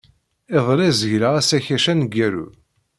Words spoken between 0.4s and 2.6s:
Iḍelli, zegleɣ asakac aneggaru.